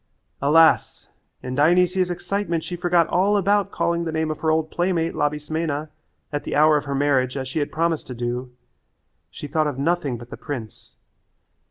[0.41, 1.09] Alas!
[1.43, 5.89] In Dionysia's excitement she forgot all about calling the name of her old playmate, Labismena,
[6.33, 8.51] at the hour of her marriage as she had promised to do.
[9.29, 10.95] She thought of nothing but the prince.